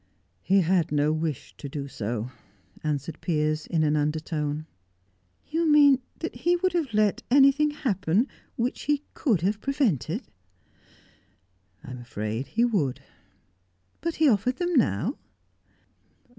"He 0.41 0.61
had 0.61 0.91
no 0.91 1.11
wish 1.13 1.55
to 1.57 1.69
do 1.69 1.87
so," 1.87 2.31
answered 2.83 3.21
Piers, 3.21 3.67
in 3.67 3.83
an 3.83 3.95
undertone. 3.95 4.65
"You 5.47 5.69
mean 5.71 5.99
that 6.21 6.37
he 6.37 6.55
would 6.55 6.73
have 6.73 6.91
let 6.95 7.21
anything 7.29 7.69
happen 7.69 8.27
which 8.55 8.85
he 8.85 9.03
could 9.13 9.41
have 9.41 9.61
prevented?" 9.61 10.23
"I'm 11.83 11.99
afraid 11.99 12.47
he 12.47 12.65
would." 12.65 13.01
"But 14.01 14.15
he 14.15 14.27
offered 14.27 14.55
them 14.55 14.73
now?" 14.73 15.17